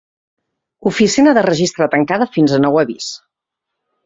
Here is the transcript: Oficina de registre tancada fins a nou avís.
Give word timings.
Oficina 0.91 1.33
de 1.39 1.43
registre 1.49 1.89
tancada 1.97 2.29
fins 2.39 2.57
a 2.59 2.63
nou 2.65 2.81
avís. 2.85 3.13